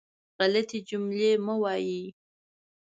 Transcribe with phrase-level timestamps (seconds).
[0.37, 2.03] غلطې جملې مه وایئ.